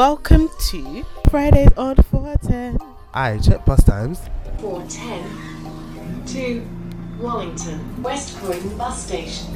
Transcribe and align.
Welcome 0.00 0.48
to 0.70 1.04
Fridays 1.28 1.68
on 1.76 1.94
410. 1.96 2.78
I 3.12 3.36
check 3.36 3.66
bus 3.66 3.84
times. 3.84 4.18
410 4.60 6.24
to 6.24 6.66
Wallington, 7.22 8.02
West 8.02 8.38
Croydon 8.38 8.78
Bus 8.78 9.06
Station. 9.06 9.54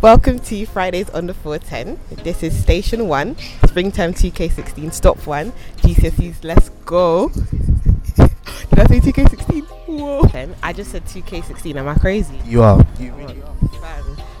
Welcome 0.00 0.38
to 0.38 0.66
Fridays 0.66 1.10
on 1.10 1.26
the 1.26 1.34
410. 1.34 1.98
This 2.22 2.44
is 2.44 2.56
Station 2.56 3.08
1, 3.08 3.36
Springtime 3.66 4.14
2K16, 4.14 4.92
Stop 4.92 5.26
1, 5.26 5.50
GCSEs, 5.78 6.44
let's 6.44 6.68
go. 6.84 7.30
Did 7.30 8.78
I 8.78 8.84
say 8.86 9.00
2K16? 9.00 9.62
Whoa. 9.88 10.54
I 10.62 10.72
just 10.72 10.92
said 10.92 11.04
2K16, 11.06 11.74
am 11.74 11.88
I 11.88 11.96
crazy? 11.96 12.40
You 12.46 12.62
are. 12.62 12.86
You 13.00 13.12
really 13.14 13.42
are. 13.42 13.50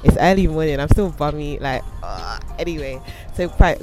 It's 0.04 0.16
early 0.18 0.46
morning, 0.46 0.78
I'm 0.78 0.86
still 0.86 1.10
bummy, 1.10 1.58
like, 1.58 1.82
uh, 2.00 2.38
anyway. 2.60 3.00
So, 3.34 3.48
pri- 3.48 3.78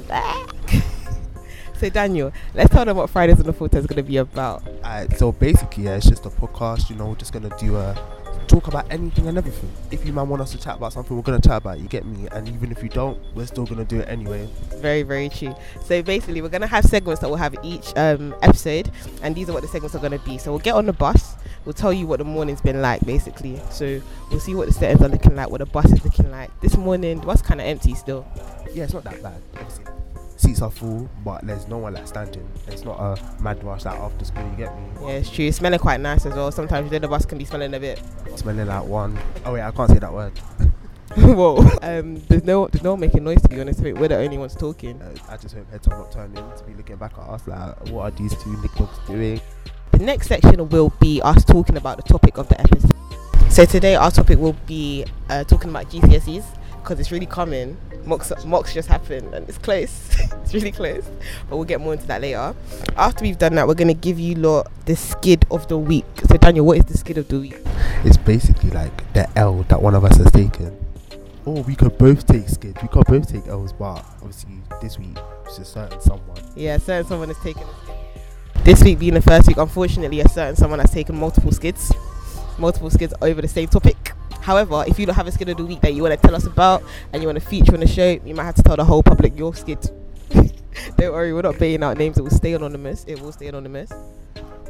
so 1.82 1.90
Daniel, 1.90 2.32
let's 2.54 2.70
tell 2.70 2.84
them 2.84 2.96
what 2.96 3.10
Fridays 3.10 3.40
on 3.40 3.46
the 3.46 3.52
410 3.52 3.80
is 3.80 3.86
going 3.88 3.96
to 3.96 4.08
be 4.08 4.18
about. 4.18 4.64
Alright, 4.84 5.18
so 5.18 5.32
basically, 5.32 5.84
yeah, 5.84 5.96
it's 5.96 6.08
just 6.08 6.24
a 6.24 6.28
podcast. 6.28 6.88
You 6.88 6.94
know, 6.94 7.08
we're 7.08 7.16
just 7.16 7.32
gonna 7.32 7.50
do 7.58 7.76
a 7.76 7.98
talk 8.46 8.68
about 8.68 8.86
anything 8.88 9.26
and 9.26 9.36
everything. 9.36 9.68
If 9.90 10.06
you 10.06 10.12
man 10.12 10.28
want 10.28 10.42
us 10.42 10.52
to 10.52 10.58
chat 10.58 10.76
about 10.76 10.92
something, 10.92 11.16
we're 11.16 11.24
gonna 11.24 11.40
chat 11.40 11.56
about. 11.56 11.78
it, 11.78 11.80
You 11.80 11.88
get 11.88 12.04
me? 12.04 12.28
And 12.30 12.48
even 12.48 12.70
if 12.70 12.84
you 12.84 12.88
don't, 12.88 13.18
we're 13.34 13.46
still 13.46 13.66
gonna 13.66 13.84
do 13.84 13.98
it 13.98 14.08
anyway. 14.08 14.48
Very, 14.76 15.02
very 15.02 15.28
true. 15.28 15.56
So 15.84 16.02
basically, 16.04 16.40
we're 16.40 16.50
gonna 16.50 16.68
have 16.68 16.84
segments 16.84 17.20
that 17.20 17.28
we'll 17.28 17.38
have 17.38 17.56
each 17.64 17.92
um, 17.96 18.32
episode, 18.42 18.88
and 19.22 19.34
these 19.34 19.50
are 19.50 19.52
what 19.52 19.62
the 19.62 19.68
segments 19.68 19.96
are 19.96 20.00
gonna 20.00 20.20
be. 20.20 20.38
So 20.38 20.52
we'll 20.52 20.60
get 20.60 20.76
on 20.76 20.86
the 20.86 20.92
bus. 20.92 21.34
We'll 21.64 21.72
tell 21.72 21.92
you 21.92 22.06
what 22.06 22.18
the 22.18 22.24
morning's 22.24 22.60
been 22.60 22.80
like, 22.80 23.04
basically. 23.04 23.60
So 23.70 24.00
we'll 24.30 24.38
see 24.38 24.54
what 24.54 24.68
the 24.68 24.72
settings 24.72 25.02
are 25.02 25.08
looking 25.08 25.34
like, 25.34 25.50
what 25.50 25.58
the 25.58 25.66
bus 25.66 25.90
is 25.90 26.04
looking 26.04 26.30
like. 26.30 26.48
This 26.60 26.76
morning, 26.76 27.18
the 27.18 27.26
bus 27.26 27.42
kind 27.42 27.60
of 27.60 27.66
empty 27.66 27.94
still. 27.94 28.24
Yeah, 28.72 28.84
it's 28.84 28.94
not 28.94 29.02
that 29.02 29.20
bad. 29.20 29.42
Obviously, 29.56 29.91
are 30.62 30.70
full, 30.70 31.08
but 31.24 31.46
there's 31.46 31.68
no 31.68 31.78
one 31.78 31.94
like 31.94 32.06
standing. 32.06 32.48
It's 32.68 32.84
not 32.84 32.98
a 32.98 33.42
mad 33.42 33.62
rush 33.64 33.84
like 33.84 33.98
after 33.98 34.24
school. 34.24 34.48
You 34.50 34.56
get 34.56 34.76
me? 34.76 34.84
Yeah, 35.02 35.12
it's 35.14 35.30
true. 35.30 35.46
It's 35.46 35.58
smelling 35.58 35.78
quite 35.78 36.00
nice 36.00 36.24
as 36.26 36.34
well. 36.34 36.50
Sometimes 36.50 36.90
the 36.90 37.00
bus 37.00 37.26
can 37.26 37.38
be 37.38 37.44
smelling 37.44 37.74
a 37.74 37.80
bit. 37.80 38.00
Smelling 38.36 38.66
like 38.66 38.84
one. 38.84 39.18
Oh 39.44 39.52
wait, 39.52 39.62
I 39.62 39.70
can't 39.70 39.90
say 39.90 39.98
that 39.98 40.12
word. 40.12 40.38
Whoa. 41.16 41.58
Um, 41.82 42.16
there's 42.28 42.44
no, 42.44 42.68
there's 42.68 42.82
no 42.82 42.92
one 42.92 43.00
making 43.00 43.24
noise 43.24 43.42
to 43.42 43.48
be 43.48 43.60
honest. 43.60 43.80
We're 43.80 44.08
the 44.08 44.16
only 44.16 44.38
ones 44.38 44.54
talking. 44.54 45.00
Uh, 45.02 45.14
I 45.28 45.36
just 45.36 45.54
hope 45.54 45.70
heads 45.70 45.86
are 45.88 45.98
not 45.98 46.10
turning 46.10 46.36
to 46.56 46.64
be 46.64 46.74
looking 46.74 46.96
back 46.96 47.12
at 47.18 47.28
us 47.28 47.46
like, 47.46 47.88
what 47.88 48.02
are 48.04 48.10
these 48.16 48.32
two 48.42 48.50
nickdogs 48.56 49.06
doing? 49.06 49.40
The 49.90 49.98
next 49.98 50.28
section 50.28 50.68
will 50.70 50.90
be 51.00 51.20
us 51.22 51.44
talking 51.44 51.76
about 51.76 51.98
the 51.98 52.02
topic 52.04 52.38
of 52.38 52.48
the 52.48 52.58
episode. 52.58 52.92
So 53.50 53.66
today 53.66 53.96
our 53.96 54.10
topic 54.10 54.38
will 54.38 54.56
be 54.66 55.04
uh, 55.28 55.44
talking 55.44 55.68
about 55.68 55.90
GCSEs 55.90 56.44
because 56.82 57.00
it's 57.00 57.10
really 57.10 57.26
coming. 57.26 57.76
Mocks, 58.04 58.32
mocks 58.44 58.74
just 58.74 58.88
happened 58.88 59.32
and 59.32 59.48
it's 59.48 59.58
close. 59.58 60.18
it's 60.42 60.52
really 60.52 60.72
close. 60.72 61.08
But 61.48 61.56
we'll 61.56 61.64
get 61.64 61.80
more 61.80 61.92
into 61.92 62.06
that 62.08 62.20
later. 62.20 62.54
After 62.96 63.22
we've 63.24 63.38
done 63.38 63.54
that, 63.54 63.66
we're 63.66 63.74
gonna 63.74 63.94
give 63.94 64.18
you 64.18 64.34
lot 64.34 64.70
the 64.86 64.96
skid 64.96 65.44
of 65.50 65.68
the 65.68 65.78
week. 65.78 66.04
So 66.28 66.36
Daniel, 66.36 66.66
what 66.66 66.78
is 66.78 66.84
the 66.84 66.98
skid 66.98 67.18
of 67.18 67.28
the 67.28 67.40
week? 67.40 67.58
It's 68.04 68.16
basically 68.16 68.70
like 68.70 69.12
the 69.12 69.28
L 69.38 69.62
that 69.64 69.80
one 69.80 69.94
of 69.94 70.04
us 70.04 70.16
has 70.16 70.30
taken. 70.32 70.76
Or 71.44 71.62
we 71.62 71.74
could 71.74 71.96
both 71.98 72.26
take 72.26 72.48
skids. 72.48 72.80
We 72.82 72.88
could 72.88 73.04
both 73.06 73.30
take 73.30 73.46
L's, 73.46 73.72
but 73.72 74.04
obviously 74.20 74.60
this 74.80 74.98
week 74.98 75.16
it's 75.46 75.58
a 75.58 75.64
certain 75.64 76.00
someone. 76.00 76.36
Yeah, 76.54 76.78
certain 76.78 77.06
someone 77.06 77.28
has 77.28 77.38
taken 77.38 77.62
a 77.62 77.74
skid. 77.84 78.64
This 78.64 78.82
week 78.84 79.00
being 79.00 79.14
the 79.14 79.22
first 79.22 79.48
week, 79.48 79.56
unfortunately, 79.56 80.20
a 80.20 80.28
certain 80.28 80.54
someone 80.54 80.78
has 80.78 80.90
taken 80.92 81.16
multiple 81.18 81.50
skids, 81.50 81.92
multiple 82.58 82.90
skids 82.90 83.12
over 83.20 83.42
the 83.42 83.48
same 83.48 83.68
topic. 83.68 84.11
However, 84.42 84.84
if 84.86 84.98
you 84.98 85.06
don't 85.06 85.14
have 85.14 85.28
a 85.28 85.32
skid 85.32 85.48
of 85.48 85.56
the 85.56 85.64
week 85.64 85.80
that 85.82 85.94
you 85.94 86.02
want 86.02 86.20
to 86.20 86.26
tell 86.26 86.34
us 86.34 86.46
about 86.46 86.82
and 87.12 87.22
you 87.22 87.28
want 87.28 87.38
to 87.38 87.44
feature 87.44 87.74
on 87.74 87.80
the 87.80 87.86
show, 87.86 88.18
you 88.24 88.34
might 88.34 88.44
have 88.44 88.56
to 88.56 88.62
tell 88.62 88.76
the 88.76 88.84
whole 88.84 89.02
public 89.02 89.38
your 89.38 89.54
skid. 89.54 89.78
don't 90.96 91.12
worry, 91.12 91.32
we're 91.32 91.42
not 91.42 91.58
baiting 91.58 91.84
out 91.84 91.96
names. 91.96 92.18
It 92.18 92.22
will 92.22 92.30
stay 92.30 92.52
anonymous. 92.52 93.04
It 93.06 93.20
will 93.20 93.30
stay 93.30 93.46
anonymous. 93.46 93.92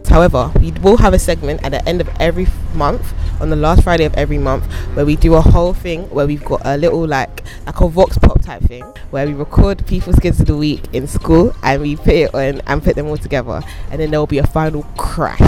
However, 0.08 0.52
we 0.60 0.72
will 0.72 0.98
have 0.98 1.14
a 1.14 1.18
segment 1.18 1.64
at 1.64 1.70
the 1.70 1.88
end 1.88 2.02
of 2.02 2.10
every 2.20 2.46
month, 2.74 3.14
on 3.40 3.48
the 3.48 3.56
last 3.56 3.82
Friday 3.82 4.04
of 4.04 4.12
every 4.14 4.36
month, 4.36 4.64
where 4.94 5.06
we 5.06 5.16
do 5.16 5.34
a 5.34 5.40
whole 5.40 5.72
thing 5.72 6.02
where 6.10 6.26
we've 6.26 6.44
got 6.44 6.60
a 6.66 6.76
little 6.76 7.06
like 7.06 7.42
like 7.64 7.80
a 7.80 7.88
vox 7.88 8.18
pop 8.18 8.42
type 8.42 8.62
thing, 8.64 8.82
where 9.10 9.26
we 9.26 9.32
record 9.32 9.86
people's 9.86 10.16
skids 10.16 10.38
of 10.38 10.46
the 10.48 10.56
week 10.56 10.82
in 10.92 11.06
school 11.06 11.54
and 11.62 11.80
we 11.80 11.96
put 11.96 12.08
it 12.08 12.34
on 12.34 12.60
and 12.66 12.82
put 12.82 12.94
them 12.94 13.06
all 13.06 13.16
together, 13.16 13.62
and 13.90 14.00
then 14.00 14.10
there 14.10 14.20
will 14.20 14.26
be 14.26 14.38
a 14.38 14.46
final 14.46 14.82
crash, 14.98 15.40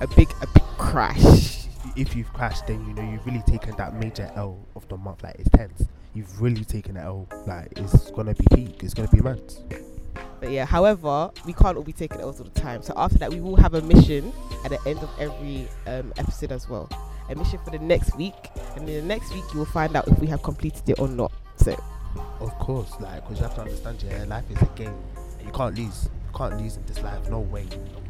a 0.00 0.06
big 0.14 0.30
a 0.40 0.46
big 0.54 0.62
crash. 0.78 1.61
If 1.96 2.14
you've 2.16 2.32
crashed, 2.32 2.66
then 2.66 2.86
you 2.86 2.94
know 2.94 3.02
you've 3.10 3.24
really 3.26 3.42
taken 3.42 3.76
that 3.76 3.94
major 3.94 4.30
L 4.34 4.58
of 4.76 4.86
the 4.88 4.96
month. 4.96 5.22
Like 5.22 5.36
it's 5.38 5.48
tense. 5.50 5.84
You've 6.14 6.40
really 6.40 6.64
taken 6.64 6.96
an 6.96 7.04
L. 7.04 7.28
Like 7.46 7.72
it's 7.76 8.10
gonna 8.10 8.34
be 8.34 8.44
peak. 8.54 8.82
It's 8.82 8.94
gonna 8.94 9.08
be 9.08 9.20
mad. 9.20 9.40
But 10.40 10.50
yeah, 10.50 10.64
however, 10.64 11.30
we 11.46 11.52
can't 11.52 11.76
all 11.76 11.84
be 11.84 11.92
taking 11.92 12.20
L's 12.20 12.40
all 12.40 12.48
the 12.52 12.60
time. 12.60 12.82
So 12.82 12.92
after 12.96 13.18
that, 13.18 13.30
we 13.30 13.40
will 13.40 13.56
have 13.56 13.74
a 13.74 13.80
mission 13.82 14.32
at 14.64 14.70
the 14.70 14.78
end 14.88 14.98
of 14.98 15.10
every 15.18 15.68
um, 15.86 16.12
episode 16.16 16.50
as 16.50 16.68
well. 16.68 16.88
A 17.30 17.34
mission 17.36 17.60
for 17.64 17.70
the 17.70 17.78
next 17.78 18.16
week, 18.16 18.34
and 18.76 18.88
in 18.88 18.94
the 18.96 19.02
next 19.02 19.32
week 19.32 19.44
you 19.52 19.60
will 19.60 19.66
find 19.66 19.94
out 19.94 20.08
if 20.08 20.18
we 20.18 20.26
have 20.26 20.42
completed 20.42 20.88
it 20.88 20.98
or 20.98 21.08
not. 21.08 21.32
So 21.56 21.72
Of 22.40 22.50
course, 22.58 22.92
like 23.00 23.22
because 23.22 23.38
you 23.38 23.44
have 23.44 23.54
to 23.54 23.60
understand, 23.62 24.02
yeah, 24.02 24.24
life 24.24 24.44
is 24.50 24.60
a 24.60 24.66
game. 24.74 24.94
You 25.44 25.52
can't 25.52 25.76
lose. 25.78 26.10
You 26.32 26.38
can't 26.38 26.60
lose 26.60 26.76
in 26.76 26.86
this 26.86 27.00
life. 27.02 27.30
No 27.30 27.40
way. 27.40 27.66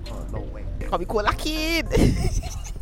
Can't, 0.07 0.33
no 0.33 0.41
way. 0.41 0.65
can't 0.81 0.99
be 0.99 1.05
caught 1.05 1.25
lacking. 1.25 1.87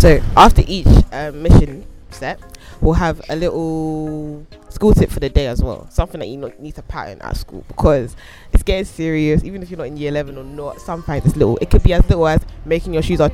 so 0.00 0.20
after 0.36 0.62
each 0.66 0.86
um, 1.12 1.42
mission 1.42 1.84
set, 2.10 2.40
we'll 2.80 2.94
have 2.94 3.20
a 3.28 3.36
little 3.36 4.46
school 4.68 4.92
tip 4.92 5.10
for 5.10 5.20
the 5.20 5.28
day 5.28 5.46
as 5.46 5.62
well. 5.62 5.88
Something 5.90 6.20
that 6.20 6.26
you 6.26 6.52
need 6.58 6.74
to 6.76 6.82
pattern 6.82 7.20
at 7.20 7.36
school 7.36 7.64
because 7.68 8.16
it's 8.52 8.62
getting 8.62 8.84
serious. 8.84 9.44
Even 9.44 9.62
if 9.62 9.70
you're 9.70 9.78
not 9.78 9.88
in 9.88 9.96
year 9.96 10.10
11 10.10 10.38
or 10.38 10.44
not, 10.44 10.80
sometimes 10.80 11.26
it's 11.26 11.36
little. 11.36 11.56
It 11.58 11.70
could 11.70 11.82
be 11.82 11.92
as 11.92 12.02
little 12.08 12.28
as 12.28 12.40
making 12.64 12.94
your 12.94 13.02
shoes 13.02 13.20
are. 13.20 13.30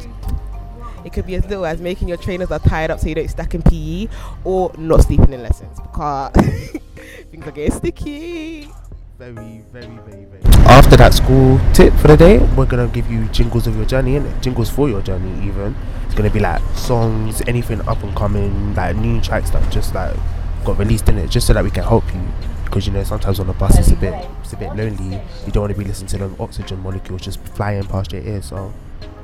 It 1.04 1.12
could 1.12 1.26
be 1.26 1.34
as 1.34 1.44
little 1.44 1.66
as 1.66 1.80
making 1.80 2.08
your 2.08 2.16
trainers 2.16 2.50
are 2.50 2.58
tied 2.60 2.90
up 2.90 2.98
so 2.98 3.08
you 3.08 3.14
don't 3.14 3.28
stack 3.28 3.54
in 3.54 3.62
PE, 3.62 4.08
or 4.44 4.72
not 4.78 5.02
sleeping 5.02 5.32
in 5.34 5.42
lessons 5.42 5.78
because 5.80 6.32
things 7.30 7.46
are 7.46 7.52
getting 7.52 7.72
sticky. 7.72 8.68
Very, 9.16 9.62
very, 9.70 9.86
very, 9.86 10.24
very. 10.24 10.42
After 10.66 10.96
that 10.96 11.14
school 11.14 11.60
tip 11.72 11.94
for 11.94 12.08
the 12.08 12.16
day, 12.16 12.38
we're 12.56 12.66
gonna 12.66 12.88
give 12.88 13.08
you 13.08 13.26
jingles 13.26 13.68
of 13.68 13.76
your 13.76 13.84
journey, 13.84 14.18
innit? 14.18 14.42
Jingles 14.42 14.70
for 14.70 14.88
your 14.88 15.02
journey, 15.02 15.46
even. 15.46 15.76
It's 16.06 16.16
gonna 16.16 16.30
be 16.30 16.40
like 16.40 16.60
songs, 16.74 17.40
anything 17.46 17.80
up 17.82 18.02
and 18.02 18.14
coming, 18.16 18.74
like 18.74 18.96
new 18.96 19.20
tracks 19.20 19.50
that 19.50 19.70
just 19.70 19.94
like 19.94 20.16
got 20.64 20.78
released 20.78 21.08
in 21.08 21.18
it, 21.18 21.30
just 21.30 21.46
so 21.46 21.52
that 21.52 21.62
we 21.62 21.70
can 21.70 21.84
help 21.84 22.04
you. 22.12 22.20
Because 22.64 22.88
you 22.88 22.92
know 22.92 23.04
sometimes 23.04 23.38
on 23.38 23.46
the 23.46 23.52
bus 23.52 23.78
it's 23.78 23.92
a 23.92 23.96
bit, 23.96 24.14
it's 24.40 24.52
a 24.52 24.56
bit 24.56 24.74
lonely. 24.74 25.20
You 25.46 25.52
don't 25.52 25.62
want 25.62 25.72
to 25.72 25.78
be 25.78 25.84
listening 25.84 26.08
to 26.08 26.18
them 26.18 26.36
oxygen 26.40 26.80
molecules 26.80 27.20
just 27.22 27.38
flying 27.38 27.84
past 27.84 28.12
your 28.12 28.22
ear. 28.22 28.42
So, 28.42 28.74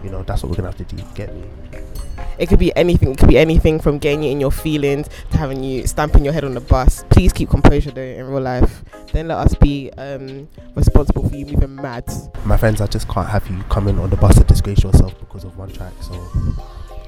you 0.05 0.11
know 0.11 0.23
that's 0.23 0.45
what 0.45 0.51
we're 0.51 0.57
gonna 0.57 0.69
have 0.69 0.77
to 0.77 0.85
do. 0.85 1.03
Get 1.17 1.35
me? 1.35 1.43
It 2.41 2.49
could 2.49 2.59
be 2.59 2.75
anything. 2.75 3.13
It 3.13 3.19
could 3.19 3.29
be 3.29 3.37
anything 3.37 3.79
from 3.79 3.99
getting 3.99 4.23
you 4.23 4.31
in 4.31 4.41
your 4.41 4.51
feelings 4.51 5.09
to 5.31 5.37
having 5.37 5.63
you 5.63 5.87
stamping 5.87 6.25
your 6.25 6.33
head 6.33 6.43
on 6.43 6.55
the 6.55 6.61
bus. 6.61 7.05
Please 7.11 7.35
keep 7.35 7.51
composure 7.51 7.91
though 7.91 8.01
in 8.01 8.27
real 8.27 8.41
life. 8.41 8.83
Then 9.13 9.29
let 9.29 9.37
us 9.37 9.55
be 9.55 9.91
um, 9.99 10.49
responsible 10.75 11.29
for 11.29 11.37
you 11.37 11.45
moving 11.45 11.75
mad. 11.75 12.11
My 12.47 12.57
friends, 12.57 12.81
I 12.81 12.87
just 12.87 13.09
can't 13.09 13.29
have 13.29 13.47
you 13.51 13.63
coming 13.65 13.99
on 13.99 14.09
the 14.09 14.17
bus 14.17 14.39
and 14.39 14.47
disgrace 14.47 14.83
yourself 14.83 15.19
because 15.21 15.45
of 15.45 15.59
one 15.59 15.71
track. 15.71 15.93
So 16.01 16.13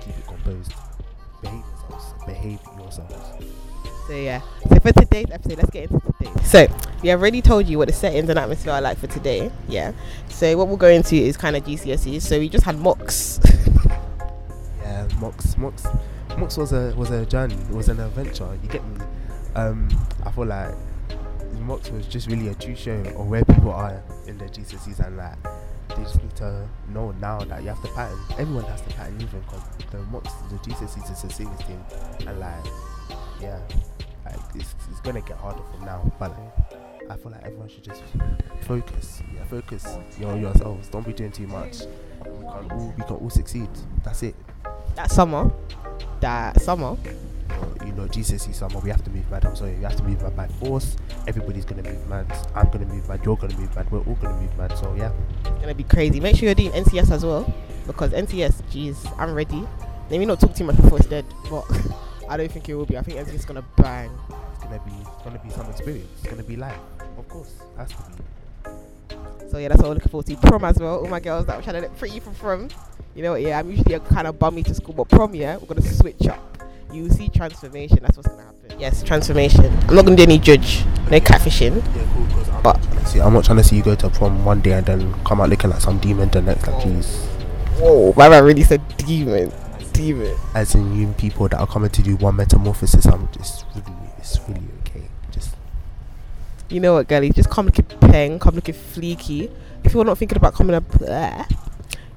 keep 0.03 0.19
it 0.19 0.27
composed. 0.27 0.75
Behave 1.41 1.65
yourselves. 1.81 2.25
Behave 2.27 2.61
yourselves. 2.77 3.47
So 4.09 4.13
yeah. 4.15 4.43
So 4.69 4.81
for 4.81 4.93
today's 4.93 5.31
episode, 5.31 5.57
let's 5.57 5.71
get 5.71 5.91
into 5.91 6.13
today. 6.19 6.45
So 6.45 6.67
we 7.03 7.09
have 7.09 7.21
already 7.21 7.41
told 7.41 7.67
you 7.67 7.79
what 7.79 7.89
the 7.89 7.95
settings 7.95 8.29
and 8.29 8.39
atmosphere 8.39 8.75
are 8.75 8.83
like 8.83 8.99
for 8.99 9.07
today. 9.07 9.51
Yeah. 9.67 9.93
So 10.29 10.59
what 10.59 10.69
we'll 10.69 10.77
go 10.77 10.89
into 10.89 11.15
is 11.17 11.39
kind 11.39 11.57
of 11.57 11.65
GCSEs. 11.65 12.21
So 12.21 12.39
we 12.39 12.51
just 12.51 12.67
had 12.67 12.77
mocks. 12.79 13.41
Mocks, 15.23 15.57
Mocks, 15.57 15.87
Mocks 16.37 16.57
was 16.57 16.73
a 16.73 16.93
was 16.97 17.13
a 17.13 17.25
journey. 17.25 17.55
It 17.55 17.71
was 17.71 17.89
an 17.89 18.01
adventure. 18.01 18.59
You 18.61 18.69
get 18.69 18.85
me? 18.89 18.97
Um, 19.55 19.89
I 20.25 20.33
feel 20.33 20.47
like 20.47 20.75
Mocks 21.61 21.91
was 21.91 22.09
just 22.09 22.29
really 22.29 22.49
a 22.49 22.55
true 22.57 22.75
show 22.75 23.01
of 23.17 23.29
where 23.29 23.45
people 23.45 23.71
are 23.71 24.03
in 24.27 24.37
their 24.37 24.49
GCSEs 24.49 24.99
and 25.07 25.17
like 25.17 25.37
they 25.91 26.03
just 26.03 26.21
need 26.21 26.35
to 26.37 26.69
know 26.89 27.13
now 27.13 27.39
that 27.39 27.63
you 27.63 27.69
have 27.69 27.81
to 27.83 27.89
pattern. 27.93 28.19
Everyone 28.37 28.65
has 28.65 28.81
to 28.81 28.89
pattern 28.95 29.15
even 29.21 29.41
because 29.43 29.63
the 29.93 29.99
Mocks, 30.11 30.33
the 30.51 30.57
GCSEs 30.57 31.13
is 31.13 31.23
a 31.23 31.31
serious 31.31 31.63
thing 31.63 31.85
and 32.27 32.41
like 32.41 32.67
yeah, 33.41 33.61
like 34.25 34.41
it's, 34.57 34.75
it's 34.91 35.01
gonna 35.03 35.21
get 35.21 35.37
harder 35.37 35.63
from 35.71 35.85
now. 35.85 36.13
But 36.19 36.33
like, 36.33 37.11
I 37.13 37.17
feel 37.17 37.31
like 37.31 37.45
everyone 37.45 37.69
should 37.69 37.85
just 37.85 38.03
focus. 38.63 39.23
Yeah, 39.33 39.45
focus 39.45 39.87
on 40.25 40.41
yourselves. 40.41 40.89
Don't 40.89 41.07
be 41.07 41.13
doing 41.13 41.31
too 41.31 41.47
much. 41.47 41.83
We 42.25 42.39
can 42.41 42.73
all 42.73 42.95
we 42.99 43.05
can 43.05 43.17
all 43.17 43.31
succeed. 43.31 43.69
That's 44.03 44.25
it. 44.25 44.35
That 44.95 45.11
summer. 45.11 45.51
That 46.21 46.61
summer. 46.61 46.97
you 47.85 47.93
know, 47.93 48.07
GCSE 48.07 48.55
summer, 48.55 48.79
we 48.81 48.91
have 48.91 49.03
to 49.05 49.11
move 49.11 49.29
mad. 49.31 49.45
I'm 49.45 49.57
sorry, 49.57 49.75
we 49.75 49.83
have 49.83 49.97
to 49.97 50.03
move 50.03 50.23
mad 50.23 50.37
by 50.37 50.47
force. 50.47 50.97
Everybody's 51.27 51.65
gonna 51.65 51.83
move 51.83 52.07
mad. 52.09 52.27
I'm 52.55 52.71
gonna 52.71 52.87
move 52.87 53.09
mad. 53.09 53.21
You're 53.25 53.37
gonna 53.37 53.57
move 53.57 53.75
mad. 53.75 53.91
We're 53.91 54.01
all 54.01 54.15
gonna 54.15 54.41
move 54.41 54.57
mad. 54.57 54.77
So 54.79 54.95
yeah, 54.95 55.13
It's 55.41 55.61
gonna 55.61 55.75
be 55.75 55.85
crazy. 55.85 56.21
Make 56.21 56.37
sure 56.37 56.47
you're 56.47 56.55
doing 56.55 56.73
NCS 56.73 57.11
as 57.11 57.25
well 57.25 57.53
because 57.87 58.11
NCS, 58.13 58.63
jeez, 58.71 58.97
I'm 59.19 59.35
ready. 59.35 59.67
Let 60.11 60.19
me 60.19 60.27
not 60.27 60.41
talk 60.41 60.55
too 60.55 60.65
much 60.65 60.77
before 60.77 60.99
it's 60.99 61.07
dead, 61.09 61.25
but 61.51 61.65
I 62.29 62.37
don't 62.37 62.51
think 62.51 62.69
it 62.69 62.75
will 62.75 62.87
be. 62.87 62.97
I 62.97 63.03
think 63.03 63.19
NCS 63.19 63.35
is 63.35 63.45
gonna 63.45 63.65
bang. 63.77 64.11
it's 64.55 64.65
gonna 64.65 64.81
be, 64.85 64.93
it's 64.93 65.23
gonna 65.23 65.41
be 65.43 65.51
some 65.51 65.69
experience. 65.71 66.09
It's 66.21 66.29
gonna 66.31 66.43
be 66.45 66.57
life. 66.57 66.79
Of 67.19 67.29
course, 67.29 67.55
has 67.77 67.89
to 67.91 67.97
be. 67.97 68.23
So 69.51 69.59
yeah, 69.59 69.69
that's 69.69 69.83
what 69.83 69.89
we're 69.89 69.95
looking 69.95 70.11
forward 70.11 70.27
to. 70.27 70.37
Prom 70.37 70.65
as 70.65 70.79
well. 70.79 71.01
All 71.01 71.09
my 71.09 71.21
girls 71.21 71.45
that 71.47 71.57
were 71.57 71.63
trying 71.63 71.77
to 71.77 71.83
look 71.83 71.99
pretty 71.99 72.21
for 72.21 72.31
prom. 72.31 72.69
You 73.15 73.23
know 73.23 73.33
what? 73.33 73.43
Yeah, 73.43 73.59
I'm 73.59 73.71
usually 73.71 73.95
a 73.95 74.01
kind 74.01 74.27
of 74.27 74.39
bummy 74.39 74.63
to 74.65 74.75
school, 74.75 74.95
but 74.95 75.09
prom, 75.09 75.35
yeah, 75.35 75.57
we're 75.57 75.67
gonna 75.67 75.83
switch 75.83 76.27
up. 76.29 76.63
You 76.93 77.09
see 77.11 77.29
transformation. 77.29 77.99
That's 78.03 78.17
what's 78.17 78.29
gonna 78.29 78.43
happen. 78.45 78.79
Yes, 78.79 79.03
transformation. 79.03 79.67
I'm 79.89 79.95
not 79.97 80.05
gonna 80.05 80.17
do 80.17 80.23
any 80.23 80.39
judge, 80.39 80.85
no 81.11 81.21
catfishing. 81.21 81.77
Yeah, 81.77 82.07
cool. 82.15 82.25
Because 82.27 82.49
I'm, 82.49 82.63
But- 82.63 82.77
not 82.79 82.83
trying 82.83 83.05
to 83.05 83.07
see- 83.11 83.21
I'm 83.21 83.35
not 83.35 83.45
trying 83.45 83.59
to 83.59 83.65
see 83.65 83.77
you 83.77 83.83
go 83.83 83.95
to 83.95 84.09
prom 84.11 84.45
one 84.45 84.61
day 84.61 84.73
and 84.73 84.87
then 84.87 85.15
come 85.25 85.41
out 85.41 85.51
looking 85.51 85.71
like 85.71 85.81
some 85.81 85.99
demon 85.99 86.31
the 86.31 86.41
next. 86.43 86.67
Like, 86.67 86.77
jeez. 86.83 87.17
Whoa, 87.79 88.15
my 88.17 88.29
man 88.29 88.45
really 88.45 88.63
said 88.63 88.81
demon, 88.99 89.53
demon. 89.93 90.35
As 90.55 90.75
in 90.75 90.95
you 90.99 91.09
people 91.19 91.49
that 91.49 91.59
are 91.59 91.67
coming 91.67 91.91
to 91.91 92.03
do 92.03 92.17
one 92.17 92.37
metamorphosis, 92.37 93.07
I'm 93.07 93.29
just 93.33 93.65
really, 93.75 93.97
it's 94.19 94.39
really 94.49 94.69
okay. 94.87 95.03
Just 95.33 95.55
You 96.71 96.81
know 96.81 96.95
what, 96.95 97.09
girlie? 97.09 97.31
Just 97.31 97.51
come 97.51 97.67
looking 97.67 97.85
peng, 98.01 98.39
come 98.39 98.55
looking 98.55 98.75
fleeky. 98.75 99.51
If 99.85 99.93
you're 99.95 100.05
not 100.05 100.17
thinking 100.19 100.37
about 100.37 100.55
coming 100.55 100.75
up 100.77 100.89
there, 100.93 101.47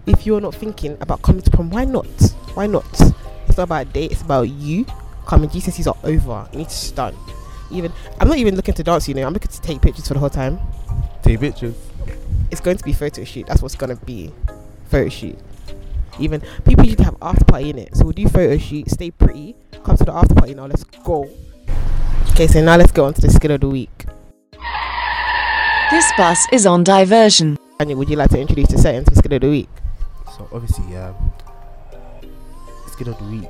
if 0.06 0.26
you're 0.26 0.42
not 0.42 0.56
thinking 0.56 0.98
about 1.02 1.22
coming 1.22 1.42
to 1.42 1.52
prom, 1.52 1.70
why 1.70 1.86
not? 1.86 2.06
Why 2.54 2.68
not? 2.68 2.86
It's 3.48 3.58
not 3.58 3.64
about 3.64 3.88
a 3.88 3.90
date, 3.90 4.12
it's 4.12 4.22
about 4.22 4.44
you. 4.44 4.86
Coming, 5.26 5.50
GCSEs 5.50 5.88
are 5.88 5.98
over. 6.08 6.48
You 6.52 6.60
need 6.60 6.70
to 6.70 6.76
stun. 6.76 7.16
Even 7.72 7.92
I'm 8.20 8.28
not 8.28 8.38
even 8.38 8.56
looking 8.56 8.76
to 8.76 8.84
dance, 8.84 9.08
you 9.08 9.16
know, 9.16 9.26
I'm 9.26 9.34
looking 9.34 9.52
to 9.52 9.62
take 9.62 9.82
pictures 9.82 10.08
for 10.08 10.14
the 10.14 10.20
whole 10.20 10.30
time. 10.30 10.60
take 11.24 11.40
pictures. 11.40 11.76
It's 12.52 12.62
going 12.62 12.78
to 12.78 12.84
be 12.84 12.94
photo 12.94 13.24
shoot. 13.24 13.48
That's 13.48 13.62
what's 13.62 13.76
gonna 13.76 13.96
be. 13.96 14.32
Photo 14.90 15.10
shoot. 15.10 15.40
Even 16.20 16.42
people 16.64 16.86
usually 16.86 17.04
have 17.04 17.18
after 17.22 17.44
party 17.44 17.72
in 17.72 17.80
it. 17.80 17.96
So 17.96 18.06
we'll 18.06 18.14
do 18.14 18.28
photo 18.28 18.58
shoot, 18.58 18.90
stay 18.90 19.12
pretty, 19.12 19.56
come 19.84 19.98
to 19.98 20.06
the 20.06 20.14
after 20.14 20.36
party 20.36 20.54
now, 20.54 20.68
let's 20.68 20.84
go. 20.84 21.30
Okay, 22.32 22.48
so 22.48 22.64
now 22.64 22.78
let's 22.78 22.92
go 22.92 23.06
on 23.06 23.14
to 23.16 23.22
the 23.22 23.30
skill 23.30 23.52
of 23.52 23.62
the 23.62 23.70
week. 23.70 24.06
This 25.92 26.12
bus 26.18 26.48
is 26.52 26.66
on 26.66 26.84
diversion. 26.84 27.58
Daniel, 27.80 27.98
would 28.00 28.10
you 28.10 28.16
like 28.16 28.30
to 28.32 28.40
introduce 28.40 28.70
the 28.70 28.78
settings 28.78 29.10
for 29.10 29.16
skill 29.16 29.34
of 29.34 29.42
the 29.42 29.50
week? 29.50 29.70
So 30.36 30.48
obviously, 30.52 30.96
um, 30.98 31.16
skill 32.92 33.10
of 33.10 33.20
the 33.20 33.26
week. 33.26 33.50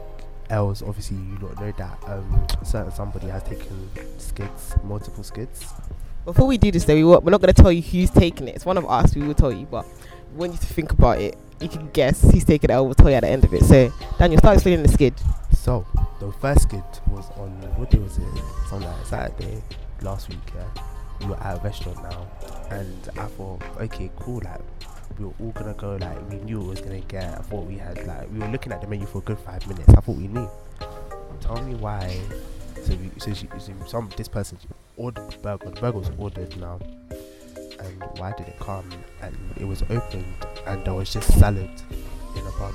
Els, 0.49 0.83
obviously, 0.83 1.17
you 1.17 1.37
don't 1.39 1.59
know 1.59 1.71
that 1.71 1.97
um, 2.07 2.47
certain 2.63 2.91
somebody 2.91 3.27
has 3.27 3.41
taken 3.43 3.89
skids, 4.19 4.75
multiple 4.83 5.23
skids. 5.23 5.65
Before 6.23 6.45
we 6.45 6.57
do 6.59 6.71
this, 6.71 6.85
though, 6.85 6.93
we, 6.95 7.03
wa- 7.03 7.19
we're 7.19 7.31
not 7.31 7.41
going 7.41 7.51
to 7.53 7.61
tell 7.61 7.71
you 7.71 7.81
who's 7.81 8.11
taking 8.11 8.47
it. 8.47 8.55
It's 8.55 8.65
one 8.65 8.77
of 8.77 8.85
us. 8.85 9.15
We 9.15 9.23
will 9.23 9.33
tell 9.33 9.51
you, 9.51 9.65
but 9.65 9.85
we 10.33 10.37
want 10.37 10.51
you 10.53 10.59
to 10.59 10.65
think 10.67 10.91
about 10.91 11.19
it. 11.19 11.35
You 11.59 11.67
can 11.69 11.89
guess 11.91 12.21
who's 12.21 12.43
taking 12.45 12.69
it. 12.69 12.73
I 12.73 12.79
will 12.81 12.93
tell 12.93 13.09
you 13.09 13.15
at 13.15 13.21
the 13.21 13.29
end 13.29 13.43
of 13.43 13.53
it. 13.55 13.63
So, 13.63 13.91
Daniel, 14.19 14.37
start 14.37 14.55
explaining 14.57 14.83
the 14.83 14.91
skid. 14.91 15.15
So 15.53 15.85
the 16.19 16.31
first 16.33 16.63
skid 16.63 16.83
was 17.07 17.25
on 17.37 17.49
what 17.77 17.89
day 17.89 17.97
was 17.97 18.17
it? 18.19 18.23
On 18.71 18.81
like 18.81 19.05
Saturday 19.07 19.63
last 20.03 20.29
week. 20.29 20.37
Yeah, 20.55 20.83
we 21.21 21.25
were 21.27 21.37
at 21.41 21.57
a 21.57 21.61
restaurant 21.61 22.03
now, 22.03 22.27
and 22.69 23.09
I 23.17 23.25
thought, 23.25 23.63
okay, 23.81 24.11
cool. 24.17 24.41
Like 24.43 24.61
we 25.17 25.25
were 25.25 25.33
all 25.39 25.51
gonna 25.51 25.73
go. 25.73 25.95
Like 25.95 26.29
we 26.29 26.37
knew 26.37 26.61
it 26.61 26.67
was 26.67 26.81
gonna 26.81 27.01
get. 27.01 27.23
I 27.37 27.41
thought 27.41 27.65
we 27.65 27.77
had 27.77 28.05
like 28.05 28.31
we 28.31 28.39
were 28.39 28.47
looking 28.47 28.71
at 28.71 28.81
the 28.81 28.87
menu 28.87 29.05
for 29.05 29.19
a 29.19 29.21
good 29.21 29.39
five 29.39 29.65
minutes. 29.67 29.89
I 29.89 30.01
thought 30.01 30.15
we 30.15 30.27
knew. 30.27 30.49
Tell 31.41 31.61
me 31.61 31.75
why. 31.75 32.19
So 32.83 32.95
we, 32.95 33.11
so 33.19 33.33
she, 33.33 33.47
so 33.59 33.73
some 33.87 34.09
this 34.17 34.27
person 34.27 34.57
ordered 34.97 35.31
the 35.31 35.37
burger. 35.37 35.69
The 35.69 35.81
burger 35.81 35.99
was 35.99 36.11
ordered 36.17 36.57
now. 36.57 36.79
And 37.79 38.03
why 38.17 38.33
did 38.37 38.47
it 38.47 38.59
come? 38.59 38.89
And 39.21 39.37
it 39.57 39.65
was 39.65 39.83
opened, 39.83 40.25
and 40.65 40.83
there 40.85 40.93
was 40.93 41.11
just 41.11 41.31
salad 41.39 41.69
in 42.35 42.47
a 42.47 42.51
bun. 42.59 42.73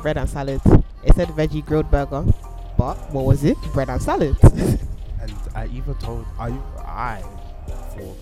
Bread 0.00 0.16
and 0.16 0.28
salad. 0.28 0.60
It 1.04 1.14
said 1.14 1.28
veggie 1.28 1.64
grilled 1.64 1.90
burger, 1.90 2.24
but 2.78 2.94
what 3.12 3.24
was 3.24 3.44
it? 3.44 3.56
Bread 3.72 3.90
and 3.90 4.00
salad. 4.00 4.36
And 4.42 5.32
I 5.54 5.66
even 5.72 5.94
told 5.96 6.26
I 6.38 6.48
I 6.78 7.22
for 7.94 8.16